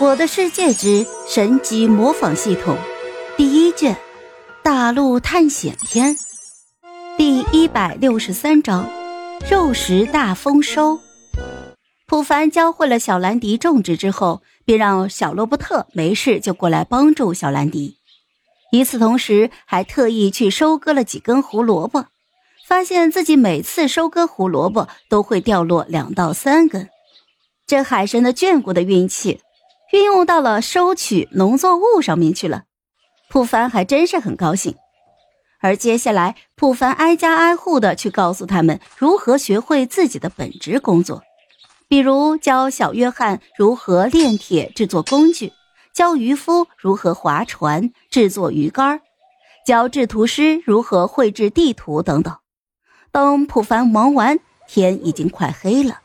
[0.00, 2.74] 我的世界之神级模仿系统
[3.36, 3.94] 第一卷：
[4.62, 6.16] 大陆探险篇
[7.18, 8.90] 第一百六十三章：
[9.50, 10.98] 肉食大丰收。
[12.06, 17.98] 普凡教会了小兰迪种植之后，便让小罗伯特没事就过来帮助小兰迪。
[18.72, 22.06] 与此同时，还特意去收割了几根胡萝卜，
[22.66, 26.88] 发现自己每次收割胡萝卜都会掉落两到三根。
[27.66, 29.42] 这海神的眷顾的运气。
[29.92, 32.64] 运用到了收取农作物上面去了，
[33.28, 34.76] 普凡还真是很高兴。
[35.58, 41.22] 而接下来，普凡挨家挨户的去告诉他们如何学会自己的本职工作，
[41.88, 45.52] 比如教小约翰如何炼铁制作工具，
[45.92, 49.00] 教渔夫如何划船制作鱼竿，
[49.66, 52.36] 教制图师如何绘制地图等等。
[53.12, 56.00] 等普凡忙完，天已经快黑了，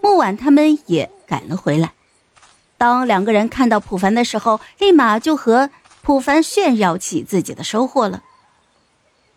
[0.00, 1.92] 木晚他们也赶了回来。
[2.78, 5.70] 当两个人看到普凡的时候，立马就和
[6.02, 8.22] 普凡炫耀起自己的收获了。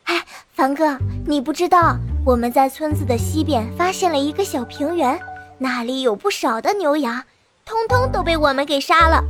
[0.03, 5.19] 哎，凡哥，你不知道我们在村子的西边发现了一个小平原，
[5.57, 7.23] 那里有不少的牛羊，
[7.65, 9.23] 通通都被我们给杀了。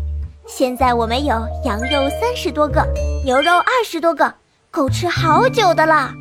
[0.47, 2.83] 现在我们有羊肉三十多个，
[3.23, 4.33] 牛肉二十多个，
[4.71, 6.11] 够吃好久的了。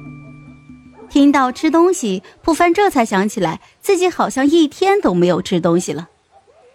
[1.09, 6.09] 听到吃东西，普凡这才想起来自己好像一天都没有吃东西了。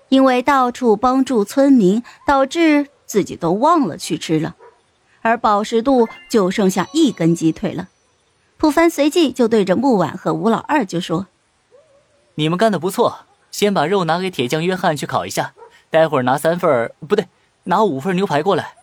[0.09, 4.56] 因为到处帮助村民，导致自己都忘了去吃了，
[5.22, 7.90] 而饱食度就剩下一根鸡腿了。
[8.58, 11.28] 普凡随即就对着木婉和吴老二就说
[12.36, 15.54] ：“你们干的不错，先把肉拿给铁匠约翰去烤一下，
[15.90, 17.28] 待会儿拿三份不对，
[17.64, 18.76] 拿五份牛排过来。”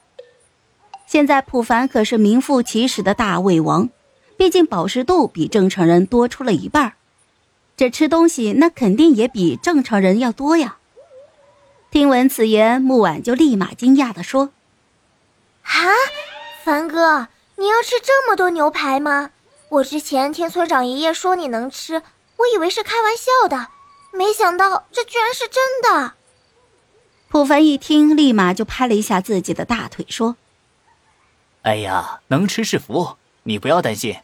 [1.06, 3.88] 现在普凡可是名副其实的大胃王，
[4.36, 6.92] 毕竟饱食度比正常人多出了一半，
[7.76, 10.76] 这吃东西那肯定也比正常人要多呀。
[11.91, 14.50] 听闻此言，木婉就立马惊讶地说
[15.66, 15.91] ：“啊，
[16.62, 19.32] 凡哥，你要吃这么多牛排吗？
[19.70, 22.03] 我之前听村长爷爷说你能吃，
[22.37, 23.70] 我以为是开玩笑的，
[24.12, 26.14] 没想到这居然是真的。”
[27.28, 30.37] 普凡一听，立马就拍了一下自己的大腿，说
[31.62, 34.19] ：“哎呀，能吃是福，你不要担心，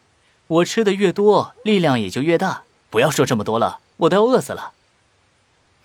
[0.46, 2.62] 我吃的越多，力量也就越大。
[2.90, 4.72] 不要说这么多了，我都要饿死了。”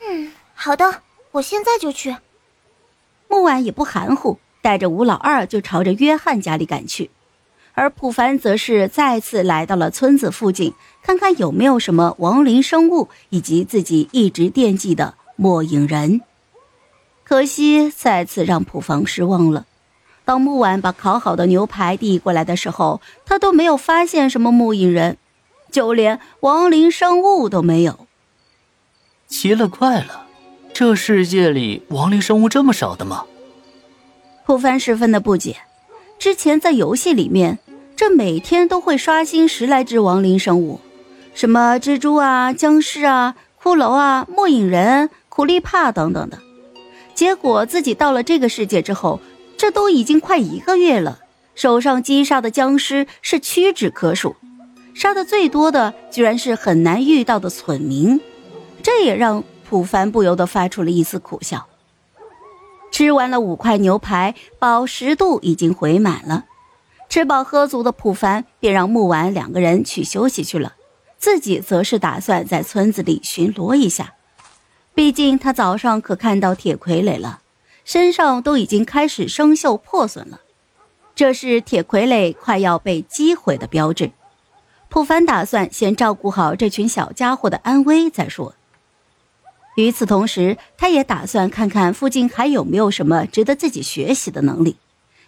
[0.01, 1.01] 嗯，好的。
[1.31, 2.17] 我现在就去。
[3.27, 7.09] 木婉也不含糊，带着吴老二就朝着约翰家里赶去，
[7.73, 16.21] 而普凡则是再次来到了村子附近，看看有没有什么亡灵生物以及自己一直惦记的末影人。
[17.23, 19.65] 可惜再次让普凡失望了。
[20.25, 25.17] 当木婉把烤好的牛排递过来的时候，他都没有发现什么末影人，
[25.71, 28.05] 就连亡灵生物都没有。
[29.27, 30.27] 奇了怪了。
[30.73, 33.25] 这世界里亡灵生物这么少的吗？
[34.45, 35.57] 普凡十分的不解。
[36.17, 37.59] 之前在游戏里面，
[37.95, 40.79] 这每天都会刷新十来只亡灵生物，
[41.35, 46.39] 什么蜘蛛啊、僵尸啊、骷髅啊、末影人、苦力怕等等的。
[47.13, 49.19] 结果自己到了这个世界之后，
[49.57, 51.19] 这都已经快一个月了，
[51.53, 54.35] 手上击杀的僵尸是屈指可数，
[54.95, 58.19] 杀的最多的居然是很难遇到的村民，
[58.81, 59.43] 这也让。
[59.71, 61.65] 普凡不由得发出了一丝苦笑。
[62.91, 66.43] 吃完了五块牛排，饱食度已经回满了。
[67.07, 70.73] 吃饱喝足的普凡便让木婉两个人去休息去了，
[71.17, 74.15] 自己则是打算在村子里巡逻一下。
[74.93, 77.39] 毕竟他早上可看到铁傀儡了，
[77.85, 80.41] 身上都已经开始生锈破损了，
[81.15, 84.11] 这是铁傀儡快要被击毁的标志。
[84.89, 88.53] 普凡打算先照顾好这群小家伙的安危再说。
[89.75, 94.75] 与此同时，他也打算看看附近还有没有什么值得自己学习的能力。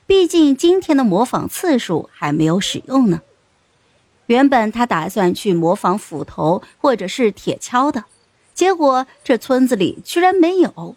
[0.06, 3.22] 毕竟今天的模仿次数还没有使用呢。
[4.26, 8.04] 原本他打算去模仿斧头或者是铁锹的，
[8.54, 10.96] 结果这村子里居然没有。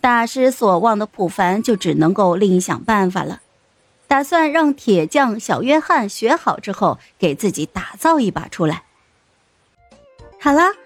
[0.00, 3.42] 大失所望的普凡就只能够另想办法了，
[4.08, 8.84] 打算让铁匠小约翰学好之后，给自己打造一把出来。
[10.40, 10.85] 好了。